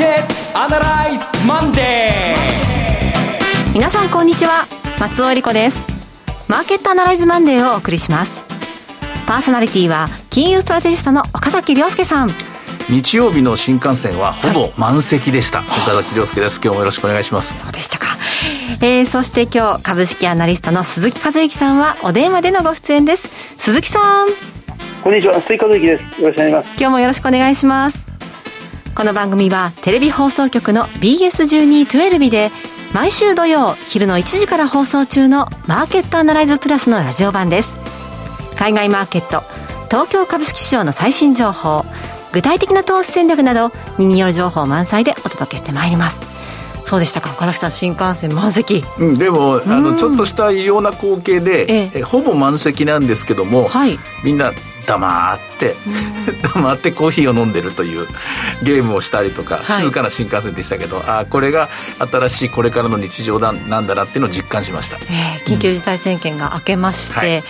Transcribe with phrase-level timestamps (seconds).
[0.00, 3.74] ケットアナライズマンデー。
[3.74, 4.66] 皆さんこんにちは。
[4.98, 5.76] 松尾英里子です。
[6.48, 8.42] マーケットアナライズマンデーをお送りします。
[9.26, 12.30] パーソナリティは金融ストラテジストの岡崎良介さん。
[12.88, 16.62] 日曜日の新幹線はほぼ満席でした、はい、岡崎良介です。
[16.64, 17.60] 今日もよろしくお願いします。
[17.60, 18.06] そうでしたか、
[18.80, 24.28] えー、そして今日株式アナリストの鈴木一之さんはお電話でのご出演です鈴木さん
[25.04, 28.09] こんにちは鈴木和之ですよろしくお願いします今日もよろしくお願いします
[29.00, 32.50] この番組はテレビ放送局の BS1212 で
[32.92, 37.78] 毎週土曜昼の1時から放送中のマーケットアナライズプラスのラジオ版です。
[38.56, 39.40] 海外マーケット
[39.88, 41.86] 東京株式市場の最新情報
[42.34, 46.20] 具体的な投資戦略などミニよる情報満載でお届けしてまいります。
[46.84, 47.30] そうでしたか。
[47.30, 51.90] 岡崎さん新幹線満席、うん、でもあのちょっとした異様な光景で、え。
[51.94, 54.52] えほぼ満席なんですけども、はい、みんな
[54.86, 55.74] 黙って
[56.42, 58.06] 黙ってコーヒーを飲んでるという
[58.62, 67.20] ゲームをしたりとか、はい、静かな新幹線でしたけどあこれが新しいこれからの日常だなんだなっていうのを実感しました、えー、緊急事態宣言が明けまして、うん。
[67.20, 67.42] はい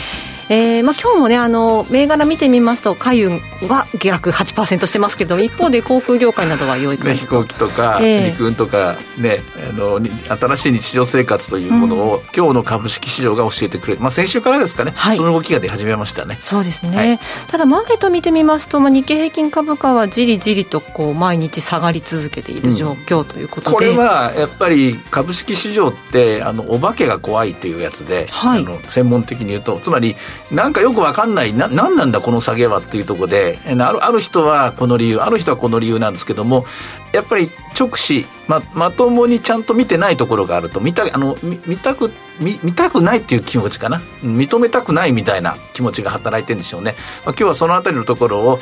[0.50, 9.38] えーまあ、今日もねあの銘柄見てみますと海運は下落8%してますけど一方で航空業界などは良い感じ、ね、飛行機とか、えー、陸運とか、ね、
[9.70, 16.36] あの新しい日常生活というものを、うん、今日の株式市場が教えてくれる、まあ、先週からですかね、はい、その動きが出始めましたね。
[16.40, 30.16] そうですね、はい、ただマーケットを見てみますと、まあ、日経平均株価はじりじりとこう毎日下がり続けている状況ということで、うん、これはやっぱり株式市場ってあのお化けが怖いっていうやつで、はい、あの専門的に言うとつまり
[30.50, 31.52] なんかよくわかんない。
[31.52, 36.64] な何なんだこの下げはっていうところであるある人はこの理由ある人はこの理由なんですけども
[37.12, 44.00] やっぱり直視ままともにちゃんと見てないところがあると見たあの見たく見見たくないっていう気持ちかな。
[44.22, 48.58] 認めたくないみたいな気持ちが働いてるんでしょうね、まあ、今日はそのあたりのところを、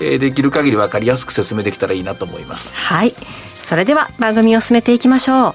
[0.00, 2.74] えー、できる限り分かりやすく説明できたらいいなと思います。
[2.76, 3.14] はい。
[3.62, 5.54] それでは番組を進めていきましょう。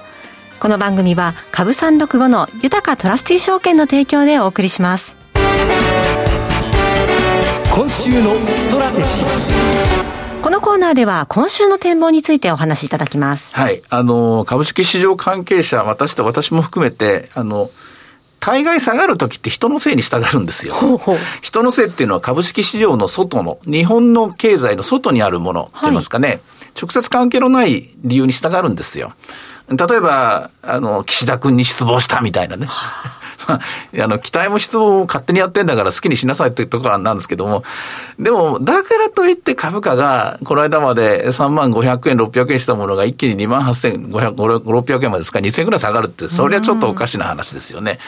[0.60, 5.19] この番組は株365の豊トラスティ証券の提供でお送りします。
[7.72, 13.54] 今週のストラテジーこのコーナーでは今週の展望についてお話しいただきます。
[13.54, 13.82] はい。
[13.88, 17.70] あの、株式市場関係者、私と私も含めて、あの、
[18.40, 20.74] 大概下がるときって人のせいに従うんですよ。
[20.74, 26.40] ほうほう人のせいっていうのは株式市場の外の、日本の経済の外にあるものって言いますかね、はい、
[26.80, 29.12] 直接関係のない理由に従うんですよ。
[29.68, 32.66] 例えば、あの、岸田君に失望したみたいなね。
[33.48, 37.64] あの、期待も質問を勝手にやってんだから好きにしなさいというところなんですけども、
[38.18, 47.98] でも、だからといって株価が、この間まで3万500円、600円したものが一気に2万8500、600円までですか、2000円ぐらい下がるって、それはちょっとおかしな話ですよね。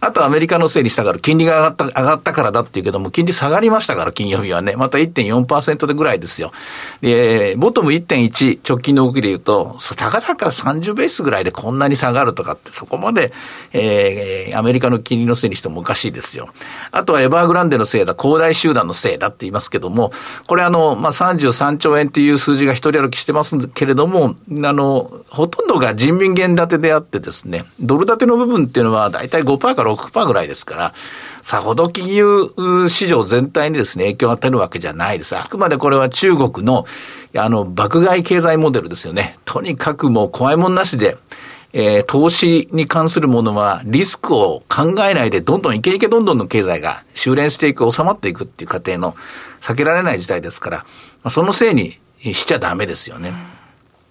[0.00, 6.52] あとアメリカのせいにしたから、金利が上がった、上がったからだっていうけども、金利下がりましたから、金曜日はね、また1.4%でぐらいですよ。
[7.00, 13.32] で、ボトム1.1、直近の動きで言うと、たかだか30ベースぐらいでこんなに下がるとかって、そこまで、
[13.72, 16.48] えー、アメリカの金利のせいにしてもおかしいですよ。
[16.90, 20.12] あとはエバーグランデのせいだ、恒大集団のせいだって言いますけども、
[20.46, 30.94] これあの、まあ、33兆円っていう数字が一人歩きしてますけれども、あの、ほとんどが人民元建てであってですね、ドル建ての部分っていうのはだいたい5%から6%ぐらいですから、
[31.42, 35.36] さほど金融市場全体にですね、影響を与えるわけじゃないです。
[35.36, 36.86] あくまでこれは中国の、
[37.36, 39.38] あの、爆買い経済モデルですよね。
[39.44, 41.16] とにかくもう怖いもんなしで、
[41.72, 49.14] えー、投資に関するものはリスクを考えないでどんどんイケイケどんどんの経済が修練していく、収まっていくっていう過程の
[49.60, 50.84] 避けられない時代ですから、ま
[51.24, 51.98] あ、そのせいに
[52.34, 53.32] しちゃダメですよね。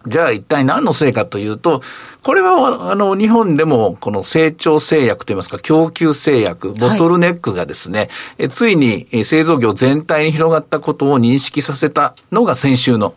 [0.08, 1.82] じゃあ一体何のせいかというと、
[2.24, 13.14] これはあの日本でもこの成長制約といいますか供給制約、ボトルネックがですね、はい、えついに製造業全体に広がったことを認識させたのが先週の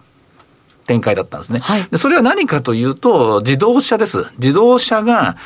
[0.87, 1.61] 展開だったんですね。
[1.61, 4.27] はい、でそれは何かというと、自動車です。
[4.39, 5.37] 自動車が、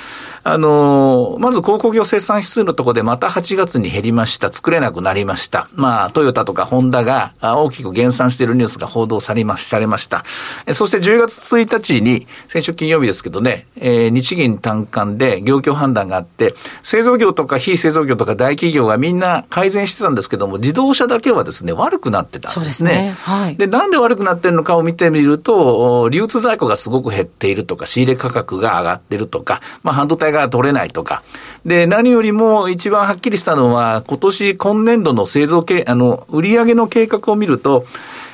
[0.45, 4.51] あの、まず高工業生産指数のところでまた8月に減りました。
[4.51, 5.69] 作れなくなりました。
[5.75, 10.25] まあ、トヨタとかホンダが大きく減産しているニュースが報道されまされました。
[10.73, 22.93] そして10月1日に、先週金曜日ですけどね、えー、日銀単価で業況判断があって、製造業とか非製造業とか大企業がみんな改善してたんですけども、自動車だけはですね、悪くなってたんですね。
[22.93, 23.57] ねはい。
[23.57, 31.23] で、なんで悪くなってるのかを見てみるると、流通在庫がすごく減っているとか、仕入れ価格が上がってるとか、まあ、半導体が取れないとか。
[31.65, 37.85] で、何よりも一番はっきりしたのは、今年今年度の製造系、あの、売上の計画を見ると、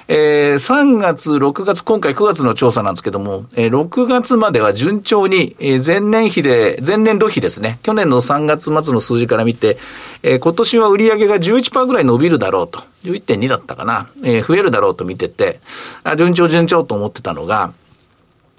[0.07, 9.79] えー、3月、6月、今回9月の調査なんですけども、えー、6月までは順調に、えー、前年比で、前年度比ですね、去年の3月末の数字から見て、
[10.23, 15.61] えー、今年は売上が11%ぐらい伸びるだろうと、11.2だったかな、えー、増えるだろうと見てて、
[16.03, 17.73] あ順調順調と思ってたのが、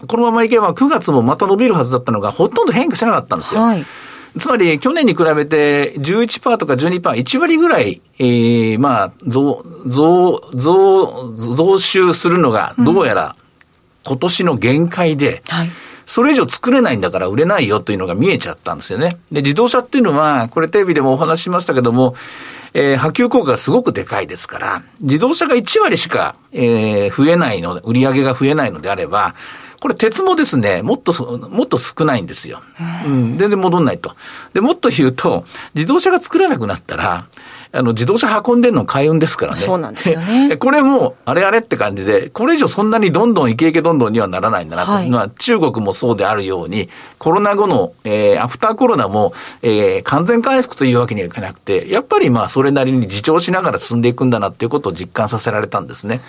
[0.08, 3.62] このままいけば9月もまた伸びるはずだったのが、ほとんど変化しなかったんですよ。
[3.62, 3.86] はい。
[4.40, 13.36] つまり、去年に比べて11%とか12%、1割ぐらい、えー、まあ、増、増、増、増収するのが、どうやら、
[14.04, 15.70] 今年の限界で、うん、はい。
[16.06, 19.18] それ以上作れないんだから売れないよというのが見えちゃったんですよね。
[19.32, 22.16] で、自動車っていうのは、これテレビでもお話ししましたけども、
[22.74, 29.34] えー、波及効果がすごくでかいですから、自動車が1割しか、えー、増えないので、売り上げが増えないのであれば、
[29.86, 31.14] これ鉄もですね、もっと、
[31.48, 32.60] もっと少ないんですよ。
[33.06, 34.16] うん、全然戻んないと。
[34.52, 35.46] で、もっと言うと、
[35.76, 37.28] 自動車が作れなくなったら、
[37.76, 39.60] あの、自動車運んでるの海運ですからね。
[39.60, 40.56] そうなんですよね。
[40.58, 46.90] これも、あれあれって感じで、これ以上そんなにどんどんイケイケどんどんにはならないんだなというのは、はい、中国もそうであるように、
[47.20, 56.22] コロナ後の、えー、アフターコロナも、えー、完全回復というわけにはいかなくて、やっぱりまあ、それなりに自重しながら進んでいくんだなっていうことを実感させられたんですね。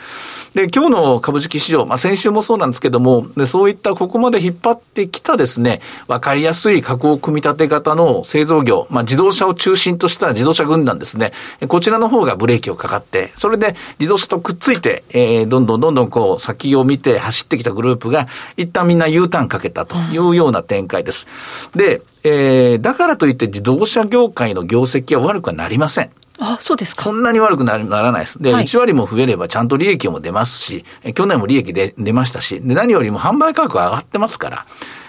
[0.55, 11.33] で、今日の株式市場、まあ、先週もそうなんですけども、でそういったここまで引っ張ってきたですね、わかりやすい加工組み立て型の製造業、まあ、自動車を中心とした自動車軍団ですね、
[11.69, 21.27] こちらの方がブレーキをかかって、それで自動車とくっついて、えー、どんどんどんどんこう先を見て走ってきたグループが、一旦みんな U ターンかけたというような展開です。
[21.75, 26.11] で、えー、だからといって自動車業界の業績は悪くはなりません。
[26.39, 27.05] あ、そうですか。
[27.05, 28.43] そんなに悪くならないです。
[28.43, 30.85] で、はい、1割も増えればちゃんと利益も出ますし、
[31.15, 34.67] 去年も利益で出ましたし、で、何よりも販売価格が上がってますから、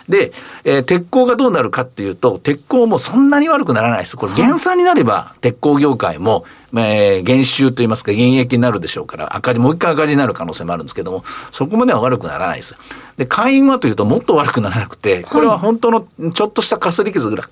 [0.09, 0.31] で、
[0.63, 4.15] えー、鉄鋼がどうなるかっていうと、鉄鋼もそんなに悪くならないです。
[4.15, 12.75] これ減産になれば、鉄鋼業界も、えー、減収といいますか、減益になるでしょうから、赤字、もう一回赤字になる可能性もあるんですけども、そこまでは悪くならないです。
[13.17, 17.47] で、会員はというともっと悪くならなくて、これは本当のちょっとしたかすり傷ぐらい。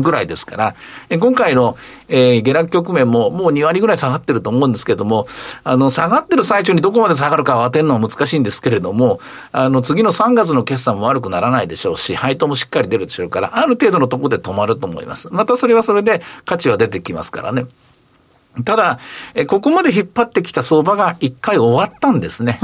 [0.00, 0.74] ぐらいですから、
[1.08, 1.76] え今回の、
[2.08, 5.26] えー、下落局面ももう2割ぐらい下がってると思うんですけども、
[5.62, 9.20] あの、下がってる最中にどこまで下がるかを当てるのは難しいんですけれども、
[9.52, 15.28] あの、次の3月の決算も悪くならないでしょうし、配当もしっかり出るでしょうから、ある程度のところで止まると思います。
[15.32, 17.64] またそれはそれで価値は出てきますからね。
[18.62, 19.00] ただ、
[19.48, 22.60] ここまで引っ張ってきた相場が一回終わったんですね。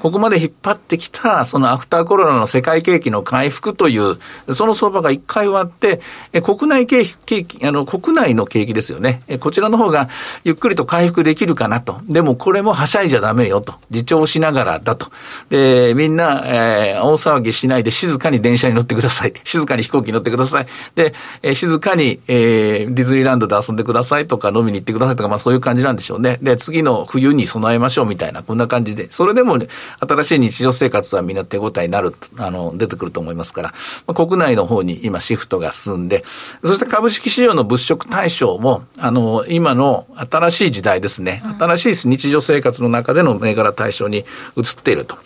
[0.00, 4.18] ここまで引っ張ってきた、そのアフターコロナの世界景気の回復という、
[4.54, 6.00] その相場が一回終わって、
[6.42, 9.22] 国内景気、あの、国内の景気ですよね。
[9.40, 10.08] こちらの方が
[10.44, 11.96] ゆっくりと回復できるかなと。
[12.04, 13.74] でもこれもはしゃいじゃダメよと。
[13.90, 15.10] 自重しながらだと。
[15.48, 19.32] で、みんな、えー、大騒ぎしないで静かに電車に乗ってください。
[19.42, 20.66] 静かに飛行機に乗ってください。
[20.94, 26.38] で、え静かに、えー、ディズニーランドで遊んでくださいとか飲みに行ってくださいとかか、まあそういう感じなんでしょうね。
[26.40, 29.10] で、次の冬に備えましょうみたいな、こんな感じで。
[29.10, 29.68] それでも、ね、
[30.00, 33.74] 新しい日常生活はみんな手応えになる、あの、出てくると思いますから、
[34.06, 36.24] まあ、国内の方に今シフトが進んで、
[36.64, 41.42] そして株式市場の物色対象も、あの、今の新しい時代ですね。
[41.58, 44.24] 新しい日常生活の中での銘柄対象に移っ
[44.82, 45.16] ていると。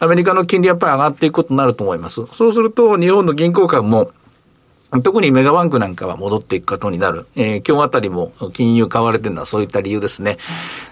[0.00, 2.24] アメリカの金利やっぱり上がっていくことになると思います。
[2.26, 4.12] そうすると、日本の銀行株も、
[4.90, 7.26] 特にメガバンクなんかは戻っていくことになる。
[7.36, 10.38] えー、今日あたりも金融買われてるのはそういった理由ですね。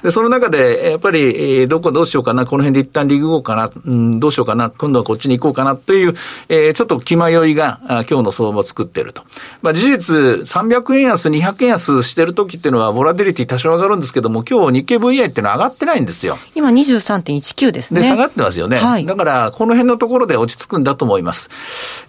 [0.02, 1.20] で、その中で、やっぱり、
[1.60, 6.14] えー、どこどうしようかな、この辺で一旦リグこうかな、うん、どうしようかな、今度はこっちに行こうかなという、
[6.50, 9.22] えー、ちょっと気迷いが、あ今日の相場を作っていると。
[9.62, 16.36] まあ、事実、300円安、200円安してる時っていうのは、ボラデリティ多少上がるんですけども、今日日経 VI っていうのは上がってないんですよ。
[16.54, 18.02] 今23.19ですね。
[18.02, 18.76] で、下がってますよね。
[18.76, 19.06] はい。
[19.06, 21.48] だから、この辺のところで落ち着くんだと思います。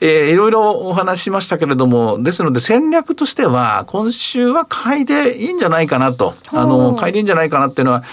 [0.02, 6.34] えー、いろいろお話ししましたけれども、ですので戦略としては、今週は買いでいいんじゃないかなと。
[6.52, 8.04] あの、買いでいいんじゃないかなっていうのは、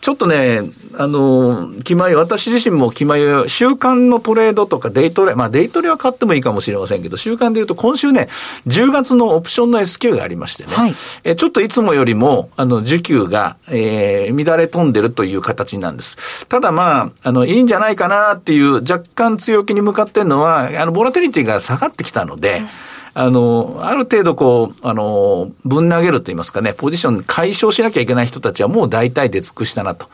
[0.00, 0.62] ちょっとね、
[0.98, 8.28] あの、気前、私自身も気前、週間のトレードとかデイトレ、まあデイトレは買ってもいいかもしれませんけど、週間で言うと今週ね、
[8.66, 16.46] 10月のオプションの S q がありましてね、はい、えちょっといつもよりも、あの、需給が、えー、乱れ飛んでるという形なんです。
[16.46, 22.68] ただまあ、あの、いいんじゃないかなっていう若干強気に向かってるのは、あの、ボラテリティが下がってきたので、うん
[23.14, 30.06] あの、ある程度こう、あの、ぶん投げると言いますかね、ポジション解消しなきゃいけない人たちはもう大体出尽くしたなと。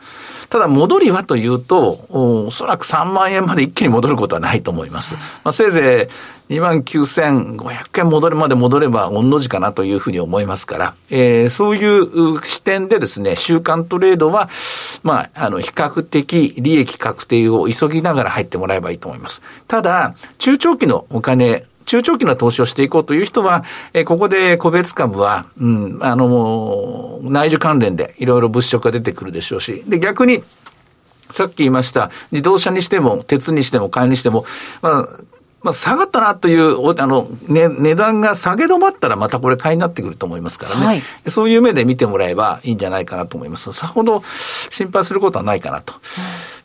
[0.49, 5.15] ただ戻りはというと、おそらく3万円まで一気に戻ることはないと思います。
[5.15, 6.09] まあ、せいぜ
[6.49, 14.49] い2万9500円戻るまで戻れば御の字かなというふうに思いますから、えー、そういう視点でですね、週間トレードは、
[15.03, 19.43] まあ、あの、比較的利益確定を急ぎながら入ってもらえばいいと思います。
[19.67, 30.43] ただ、中長期のお金、中長期の投資をしていこうという人は、えここで個別株は、うん、あの、内需関連でいろいろ物色が出てくるでしょうし、で、逆に、
[31.31, 34.45] さっき言いました、自動車にしても、鉄にしても、買いにしても、
[34.83, 35.09] まあ、
[35.61, 40.85] まあ、下がったなという、あの、ね、値段が下げ止まったらまたこれ買いになってくると思いますからね。
[40.85, 43.73] はい、そういう目で見てもらえばいいんじゃないかなと思います。
[43.73, 44.23] さほど
[44.69, 45.93] 心配することはないかなと。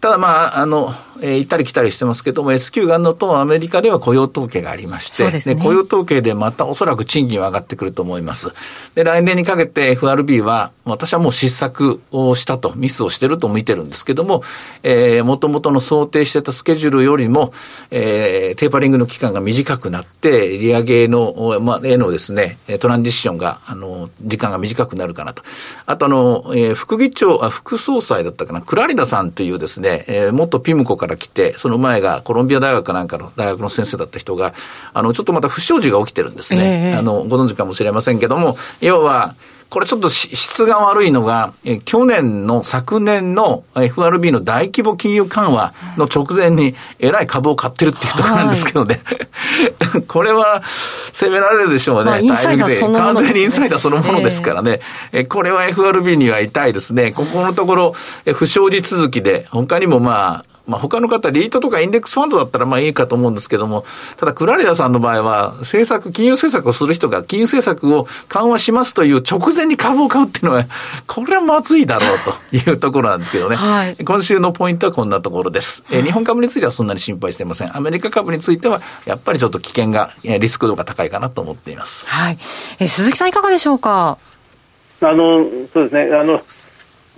[0.04, 8.52] ただまあ、あの、えー、行ったり来たりしてますけども、S q がんのとアメリカでは雇用統計がありまして、で、ね、雇用統計でまたおそらく賃金は上がってくると思います。
[8.94, 14.42] で、来年にかけて FRB は、私はもう失策をしたと、ミスをしてると見てるんですけども、
[14.82, 17.54] えー、元々の想定してたスケジュールよりも、
[17.90, 25.42] えー、テーパリングの期間が短くなって、利上げの、まあ、へのですね、トランジッションが、あの、時間が短くなるかなと。
[25.86, 34.54] あとあの、えー、副議長、あ、副総裁だったかな、クラリダさんというですね、えー、元ピムコから来て、その前がコロンビア大学かなんかの大学の先生だった人が、
[34.92, 36.92] あの、ちょっとまた不祥事が起きてるんですね。
[36.92, 39.34] えー、あの、ご存知かもしれませんけども、要は、
[39.74, 49.02] これちょっと質が悪いのが、え去年の昨年の FRB の大規模金融緩和の直前にえらい株を買ってるっていうところなんですけどね。
[49.04, 50.62] はい、 これは
[51.10, 52.04] 責められるでしょうね。
[52.04, 52.80] まあ、タイミングで。
[52.82, 54.78] 完全にインサイダーそのものですからね。
[55.10, 57.10] えー、これは FRB には痛いですね。
[57.10, 57.94] ここのところ、
[58.32, 63.85] 不祥事続きで、他にもまあ、まあ他の方、リートとかインデックスファンドだったらまあいいかと思うんですけども、
[64.16, 70.64] ただクラリアさんの場合は、政策、金融政策をする人が金融政策を緩和しますという直前に株を買うっていうのは、
[71.06, 73.56] これはまずいだろうと いうところなんですけどね。
[73.56, 75.85] はい、今週のポイントはこんなところです。
[75.90, 77.76] えー、日本株についてはそんなに心配していません。
[77.76, 82.09] アメリカ株については、やっぱりちょっと危険が、リスク度が高いかなと思っています。
[82.09, 82.38] はい。
[82.78, 84.16] えー、鈴木さんいかがでしょうか？
[85.00, 86.16] あの、そうですね。
[86.16, 86.40] あの、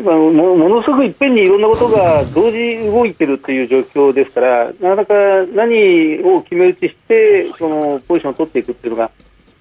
[0.02, 5.14] もものすごくいっぺんにいろんなことが同時動いてるという状況ですから、なかなか
[5.54, 9.12] 何を決め打ちして、そのポジションを取っていくっていうのが、やっ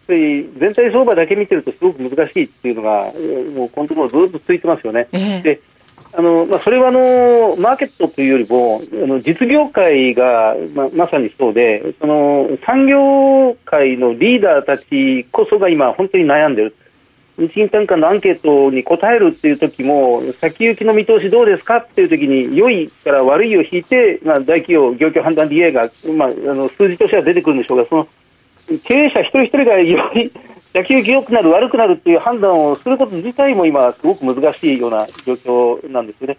[0.08, 3.12] ぱり全体相場だけ見てるとすごく難しいっていうのが、
[3.56, 5.08] もうこのところずっと続いてますよね。
[5.14, 5.62] えー、で
[6.18, 16.76] あのまあ、それはあのマーケットというよりも、あの実業界がままさにそうで、その産業界のリーダーたちこそが今、本当に悩んでる。
[17.38, 28.08] 日銀短観のアンケートに答えるっていう時も先行きの見通しどうですかっていう時に良いから悪いを引いて、まあ、大企業業況判断 DA が、まあ、あの数字としては出てくるんでしょうがその
[28.84, 30.32] 経営者一人一人がより
[30.74, 36.38] 先行き良くなる悪くなるっていう判断をすること自体も今すごく難しいような状況なんですよね。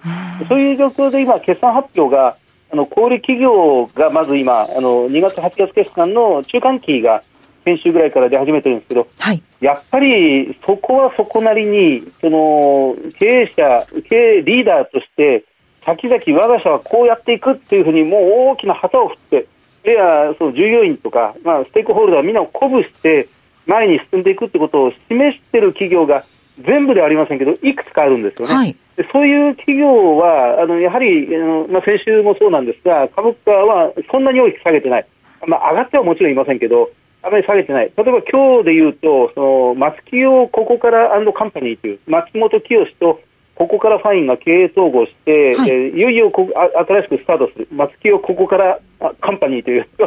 [0.49, 2.37] そういう状況で今決算発表が
[2.71, 7.23] あの小売企業がまず今あの2月8月決算の中間期が
[7.67, 15.45] 先週ぐらいから出始めてるんですけど、はい、やっぱりそこはそこなりにその経営者、経営リーダーとして
[15.85, 18.21] 先々我が社はこうやっていくっていうふうにもう
[18.53, 19.47] 大きな旗を振って
[19.85, 23.29] いやその従業員とか、まあ、ステークホルダーみんなを鼓舞して
[23.67, 26.25] 前に進んでいくってことを示している企業が
[26.65, 28.55] 全部ではありませんけどいくつかあるんですよね。
[28.55, 28.77] はい。
[29.13, 35.07] そういう企業は、あのやはりあの、まあ、先週もそうなんですが、株価はそんなに大きく下げてない、
[35.47, 36.91] まあ、上がってはもちろんいませんけど、
[37.27, 43.21] あまり下げてない、例えば今日でいうと、その松木をここからカンパニーという、松本清と
[43.57, 48.79] ここからファインが経営統合して、はい、えー、いよいよこ新しくスタートする、松木をここから
[49.21, 49.89] カンパニーという、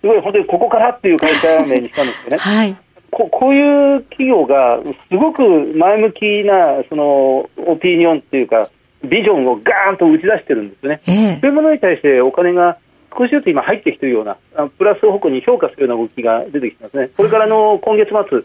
[0.00, 2.36] すごい本当にここからっていう会社名にしたんですよね。
[2.42, 2.76] はい。
[3.10, 8.68] ここういう企業がすごく前向きなそのオピニオンっていうか
[9.02, 12.76] ビジョンをガーンと打ち出してるんですね、えー、そういうものに対してお金が
[13.16, 14.36] 少しずつ今入ってきているような、
[14.78, 17.10] プラス方向に評価するような動きが出てきてますね。
[17.16, 18.42] これからの今月末、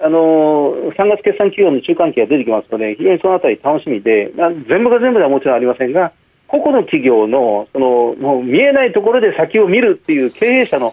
[0.00, 4.32] あの3月決算企業の中間期が出てきますので、非常にそのあたり楽しみで、
[4.68, 6.12] 全部が全部ではもちろんありませんが、
[6.46, 10.92] 個々の企業のそのもう見えないところで先を見るっていう経営者の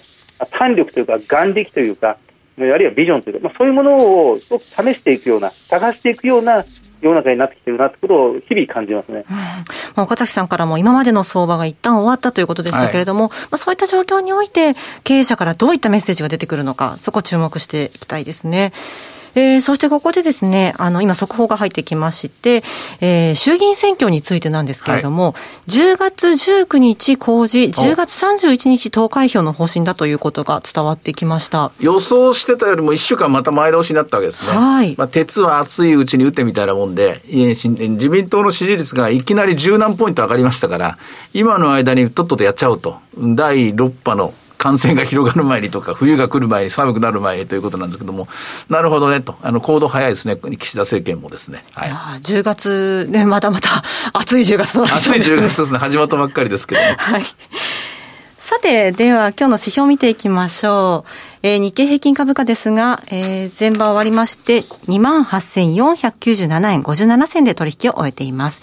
[0.52, 2.18] 胆力というか、眼力というか、
[2.58, 6.66] あるいはビジョンというか、まあ、そういうものをすごく試していくような、探していくような
[7.02, 9.26] 世の中になってきてるなってことを日々感じますね。
[9.98, 14.74] うん、岡崎さんからも今までの相場が一旦終わったということでしたけれども、はい、まあ、そういった状況において
[15.04, 18.72] 経営者からどういったメッセージが出てくるのか、そこ注目していきたいですね。
[19.36, 22.64] えー、そしてここでですね、あの、今速報が入ってきまして、
[23.02, 31.72] えー、衆議院選挙についてなんですけれども、はい、10月19日公示、10月31日投開票の方針だということが伝わってきました。
[31.80, 34.58] 予想してたよりも1週間また前倒しになったわけですね。
[34.58, 34.96] はい。
[34.98, 40.98] まあ、鉄は熱いうちに打ってみたいなもんで、自民党の支持率がいきなり十何ポイント上がりましたから、
[41.34, 42.98] 今の間にとっととやっちゃおうと。
[43.18, 44.34] 第6波の
[44.66, 48.28] 感染が広がる前にとか、冬が来る前に、寒くなる前にということなんですけども、
[48.68, 51.64] なるほどねと、あの行動早いですね、岸田政権もですね。
[51.74, 55.36] はい、10月、ね、またまた 暑い10月となりそうですね。
[55.36, 56.88] 暑い10月ですね、始まったばっかりですけども。
[56.98, 57.26] はい。
[58.40, 61.10] さて、では今日の指標を見ていきましょう。
[61.44, 68.62] えー、日経平均株価ですが、えー、前場終わりまして、28,497円57銭で取引を終えています。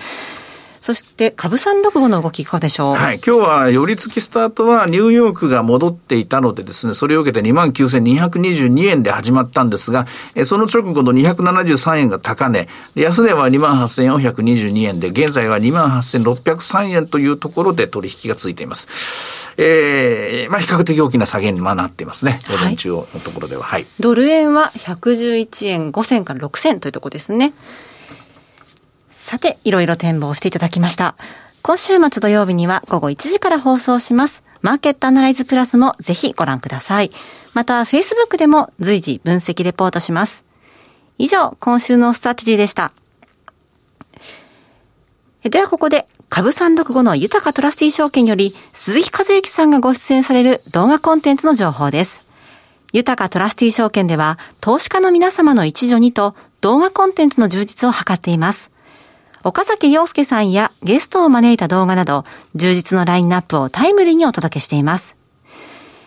[0.83, 2.95] そして株三六五の動きいかがでしょう？
[2.97, 3.21] はい。
[3.25, 18.89] 今日は寄り付きスタートはニューヨークが戻っていたのでですね、それを受けて29,222円で始まったんですが、えその直後の273円が高値、で安値は28,422円で、現在は28,603円というところで取引がついています。
[19.57, 22.41] えー、まあ比較的大きな下げになっていますね。
[22.51, 23.63] 午前中のところでは。
[23.63, 23.87] はい。
[24.01, 27.53] ドル円は111円5銭から6銭というところですね。
[29.33, 31.15] さて、いろいろ展望していただきました。
[31.63, 34.43] 今週末土曜日には午後1時から放送します。
[34.61, 37.11] マーケットアナライズプラスもぜひご覧ください。
[37.55, 40.45] また、Facebook でも随時分析レポートします。
[41.17, 42.93] 以上、今週のストラテジーでした。
[45.45, 52.29] ではここで、株365の豊トラスティ証券より、鈴木一之さんがご出演される動画コンテンツの情報です。
[52.93, 58.72] 豊トラスティ証券では、投資家の皆様の一助にと、動画コンテンツの充実を図っています。
[59.45, 62.23] 岡崎亮介さんやゲストを招いた動画など、
[62.55, 65.17] 充実のラインナップをタイムリーにお届けしています。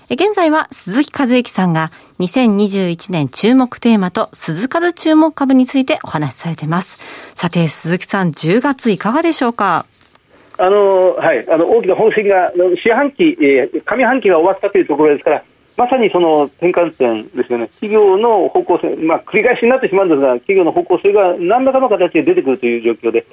[0.09, 6.97] 現在は鈴木和之さんが2021年注目テーマと鈴数注目株についてお話しされています。
[7.35, 9.85] さて、鈴木さん、10月いかがでしょうか？
[10.57, 15.43] あのはい、あの大きな本筋が、四半期、上半期が終わったというところですから、
[15.77, 23.25] まさにその転換点ですよね、企業の方向性、まあ、繰り返しになってしまうんですが、企業の方向性が何らかの形で出てくるという状況で、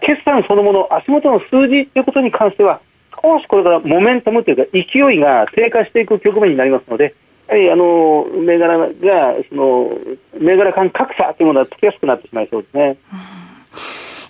[0.00, 2.80] 決算そのもの、足元の数字ということに関しては、
[3.22, 7.14] 少しこれからモメンタムというか、勢いが低下していく局面になりますので、
[7.48, 8.88] やはりあの銘柄が
[9.48, 9.90] その
[10.38, 12.96] 銘柄間格差というものがつきやすくなってしまいそうですね。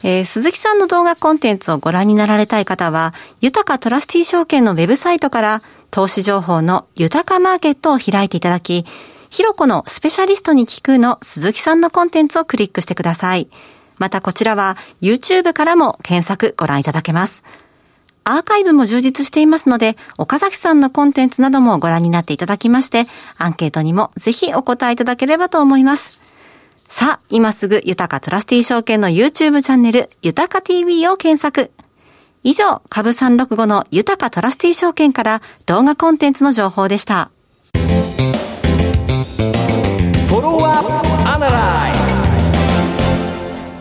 [0.02, 8.84] えー、鈴木さんの動画コンテンツをご覧になられたい方は、豊かトラスティ証券のウェブサイトから投資情報の豊かマーケットを開いていただき、
[9.30, 13.48] ひろこのスペシャリストに聞くの鈴木さんのコンテンツをクリックしてください。
[13.98, 17.42] またこちらは YouTube からも検索ご覧いただけます。
[18.28, 23.06] アーカイブも充実していますので、岡崎さんのコンテンツなどもご覧になっていただきまして、
[23.38, 26.15] アンケートにもぜひお答えいただければと思います。
[26.88, 31.70] さあ、今すぐ豊かトラスティ証券の YouTube チャンネル、豊か TV を検索。
[32.42, 37.30] 以上、株365の豊かトラスティ証券から動画コンテンツの情報でした。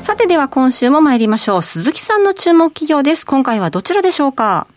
[0.01, 1.61] さてでは今週も参りましょう。
[1.61, 3.25] 鈴木さんの注目企業です。
[3.25, 4.67] 今回はどちらでしょうか？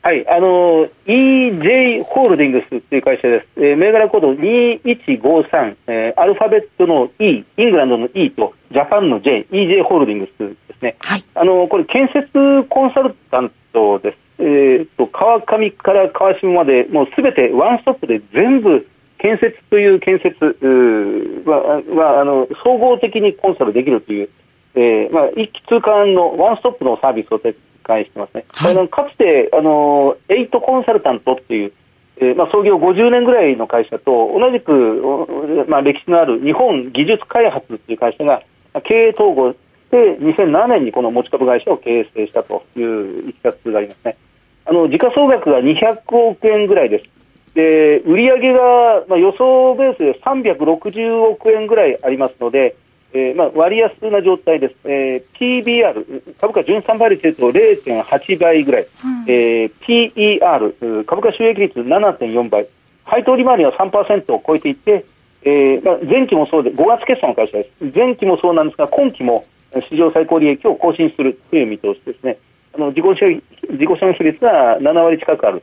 [0.00, 3.46] はい、あの、EJ ホールディングスという会社です。
[3.56, 10.96] えー、銘柄コード2153、えー、アルファベットの E、イングランドの E とジャパンの J、EJ ホールディングスですね。
[11.00, 11.24] はい。
[11.34, 12.28] あの、これ建設
[12.70, 14.18] コンサルタントです。
[14.38, 18.86] えー、と、川上から川下まで、もうすべてワンストップで全部
[19.18, 20.38] 建設という建設
[21.44, 24.28] は、は、あの、総合的にコンサルできるという、
[24.76, 27.40] えー、まあ、一気通貫のワンストップのサービスを
[27.88, 28.44] 展開してますね。
[28.54, 31.72] はい、あのかつて、あの、エイトコンサルタントっていう、
[32.18, 38.42] えー、まあ、創業50年ぐらいの会社と同じく、まあ、歴史のある日本技術開発という会社が
[38.84, 39.56] 経営統合し
[39.90, 44.16] て2007年にこの持ち株会社を経営したといういきさつがありますね。
[44.66, 47.54] あの、時価総額が200億円ぐらいです。
[47.54, 52.76] で、売上が、まあ、予想ベースで360億円ぐらいありますので、
[53.12, 59.24] えーまあ、割安な状態です、えー、PBR、株価純算倍率でいうと0.8倍ぐらい、うん。
[59.26, 62.66] えー、PER、株価収益率7.4倍、
[63.04, 65.06] 配当利回りは3%を超えていて、
[65.42, 69.46] えーまあ、前期もそうで、5月決算の会社です、前期もそうなんですが、今期も
[69.88, 72.36] 史上最高利益を更新するという見通しですね、
[72.74, 75.62] あの自己消費率が7割近くある。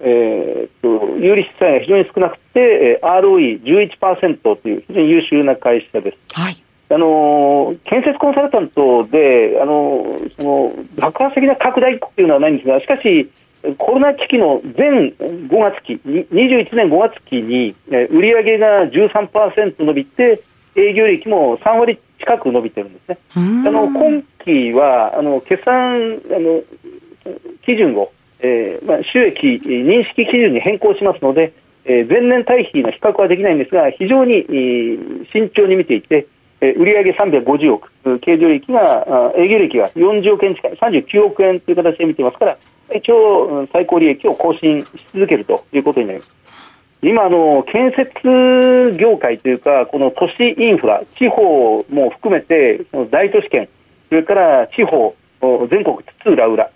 [0.00, 6.18] えー、と有利資産が非常に少なくて、えー、ROE11% という非常に優秀な会社です。
[6.34, 10.04] はいあの建設コンサルタントで、あの
[10.36, 13.30] その爆発的な拡大っていうのはないんですが、しかし、
[13.78, 20.42] コロナ危機の前5月期、21年5月期に、売上が13%伸びて、
[20.76, 23.18] 営業利益も3割近く伸びてるんですね。
[23.34, 26.62] あの今期はあの決算あの
[27.64, 31.52] 基準を、えーまあ、収益認識基準に変更しますので、
[31.84, 36.26] えー、前年対比の比較はできないんですが、非常に、えー、慎重に見ていて、
[36.72, 42.56] 売上350億、経常利益が、営業利益が40億円近い、39億円という形で見ていますから、
[42.94, 46.34] 一応、最高利益を更新し続けるということになります。
[47.02, 53.68] 今あの、建設業界というか、この都市インフラ、地方も含めて、その大都市圏、
[54.08, 55.14] それから地方、
[55.70, 56.70] 全国津々浦々、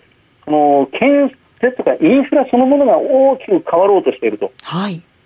[0.45, 4.51] この建設とかインフラそのものが大きく変わろうとしていると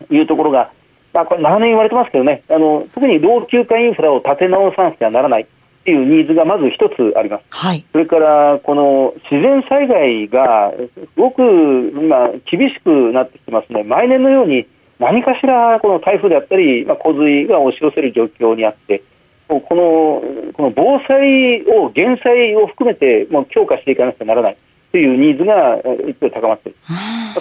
[0.09, 0.71] いうところが、
[1.13, 5.45] まあ、これ長年言われてますけどね、あの特に老朽化インフラを立て直さなくてはならない、っ
[5.83, 7.43] ていうニーズがまず一つあります。
[7.49, 7.85] はい。
[7.91, 13.83] それから、この自然災害がすごく今厳しくなってきてますね。
[13.83, 14.65] 毎年のように
[14.99, 19.03] 何かしらこの台風であったり、まあ、洪水が押し寄せる状況にあって、
[19.49, 24.57] このこの防災を、減災を含めてもう強化していかなくてはならない
[24.93, 26.77] というニーズが一方高まっている。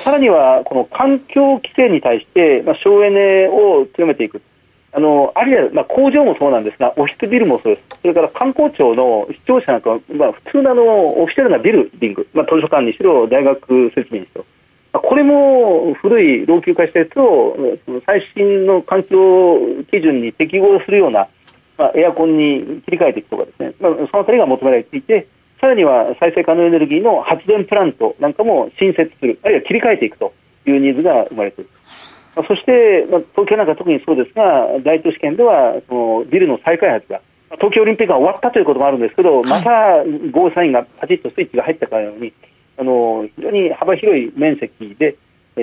[0.00, 4.40] さらには、この環境規制に対して、まあ、省エネを強めていく。
[4.94, 14.44] あのあるいは、まあ、工場もそうなんですが、オフィスビルもそうです、それから観光庁の視聴者なんかは、まあ、普通のあのオフィシャルなビルディング、まあ、図書館にしろ、大学設備にしろ、
[14.92, 17.56] まあ、これも古い老朽化したやつを
[18.04, 19.58] 最新の環境
[19.90, 21.26] 基準に適合するような、
[21.78, 25.26] まあ、エアコンに切り替えていくとかですね、まあ、そのあたりが求められていて、
[25.62, 30.34] さらには再生可能エネルギーの発電プラントなんかも新設する、あるいは切り替えていくと
[30.66, 31.70] いうニーズが生まれている。
[32.34, 37.20] そして、まあ、東京なんか特にそうですが、大都市圏ではそのビルの再開発が、
[37.62, 42.32] 東京オリンピックが終わったということもあるんですけど、またゴーサインがパチッとスイッチが入ったかのように、
[42.76, 45.14] あの非常に幅広い面積で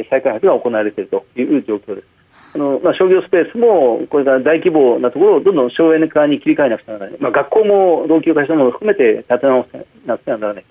[0.09, 2.18] 再開発が行われているという状況です。
[2.51, 10.65] あのまあ、商業スペースもこれから大規模なところをどんどん省エネ化に切り替えなくてはならない、まあ、学校も老朽化したものを含めて建て直さなくてはならない、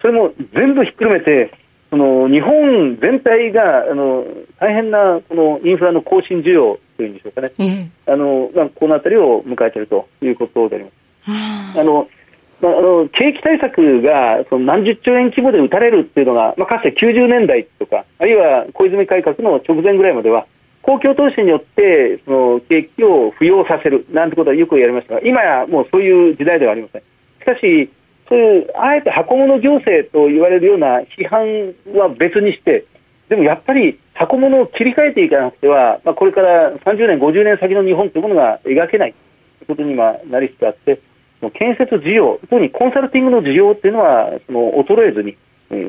[0.00, 1.54] それも全部ひっくるめて、
[1.90, 4.24] その日本全体があの
[4.58, 11.78] 大変なこのインフラの更新需要というんでしょうかね、えあのまあ、このあたりを迎えているということであります。
[11.78, 12.08] あの
[12.62, 20.46] まあ、あの景気対策がその何十兆円規模で打たれるっていうのが、まあ、かつて90年代とか、あるいは小泉改革の直前ぐらいまでは、
[20.82, 27.02] 公共投資によってその景気を浮揚させるなんてことはよくやりましたが、今やもうそういう時代ではありません。
[27.40, 27.90] しかし、
[28.28, 32.84] そういうあえて箱物行政と言われるような批判は別にして、
[33.28, 39.14] でもやっぱり箱物を切り替えていかなくては、まあ、これから30年、50年先の日本というものが描けない
[39.58, 41.00] ということに今なりつつあって、
[41.58, 45.36] 建設需要、特にコンサルティングの需要というのはその衰えずに、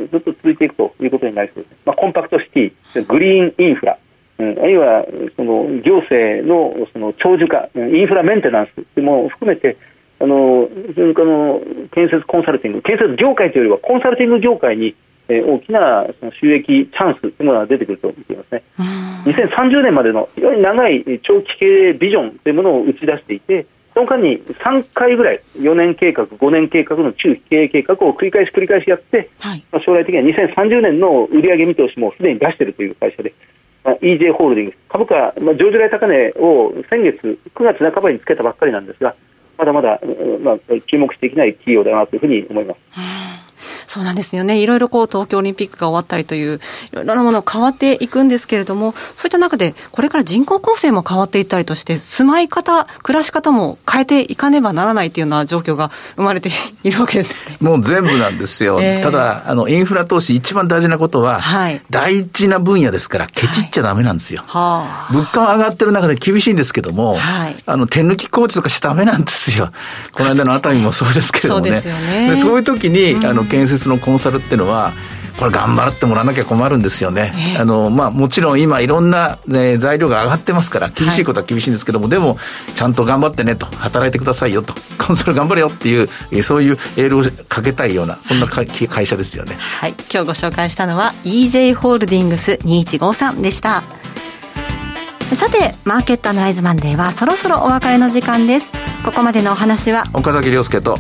[0.10, 3.98] ずっと続いていくということになりそうです、まあ、コンパクトシティ、グリーンインフラ、
[4.38, 9.78] あるいはその行政のその長寿化、インフラメンテナンスも含めて、
[10.20, 14.96] あの非常にこの建設コンサルティング、建設業界というよりはコンサルティング業界に、
[15.28, 18.64] えー、大きなその収益チャンスというものが出てくると見ていますね。
[19.26, 33.34] 2030年までの非常に長い長期経営ビジョンというものを打ち出していて、その間に3回ぐらい、4年計画、5年計画の中期経営計画を繰り返し繰り返しやって、はい、まあ、将来的には2030年の売上見通しもすでに出しているという会社で、
[33.84, 39.16] まあ、EJ ホールディングス、株価、まあ、上場来高値を先月、9月半ばにつけたばっかりなんですが、
[39.58, 40.00] まだまだ、
[40.42, 42.80] まあ、注目していきない企業だなというふうに思います。
[43.94, 44.60] そうなんですよね。
[44.60, 46.60] いろいろこう東京オリンピックが終わったりという、
[46.92, 56.50] いろいろなもの変わっていくんですけれども、そういった中で、これから人口構成も変わっていったりとして、住まい方、暮らし方も変えていかねばならないというような状況が生まれて
[56.84, 58.80] いるわけです、ね、もう全部なんですよ。
[58.82, 64.44] えー、ただ、あの、インフラ投資一番大事なことは、はい、大事な分野ですから、ケチっちゃダメなんですよ。
[64.48, 69.72] はい、物価は上がってる中で厳しいんですけども、はい、あの、手抜き工事とかしちゃダメなんですよ。
[70.14, 71.70] この間の熱海もそうですけどもね。
[71.70, 72.40] そうですよね。
[72.42, 74.94] そういう時に、あの、建設のコンサルっていうのは
[75.38, 77.32] これ頑張ってもらわなきゃ困るんですよね。
[77.56, 82.38] えー、あのまあ、もちろん今いろんな、ね、材料が上がってますから厳しいことは厳しいんですけども、はい、でも
[82.76, 88.68] ちゃんと頑張ってねと働いてくださいよとコンサル頑張れよっていうそういうエールをかけたいようなそんな会
[89.06, 89.56] 社ですよね。
[89.56, 93.84] はい、今日ご紹介したのは EJ ホールディングス2153でした。
[95.36, 98.72] さて、マーケットアナライズマンデーはそろそろお別れの時間です。
[99.04, 100.96] ここまでのお話は岡崎亮介と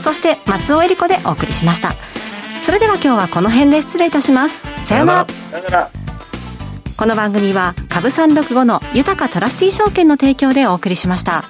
[0.00, 1.94] そして松尾恵里子でお送りしました。
[2.62, 4.62] それでは今日はこの辺で失礼いたします。
[4.84, 5.26] さような
[5.70, 5.90] ら。
[6.96, 11.44] この番組は株三六五の豊かトラスティ証券の提供でお送りしました。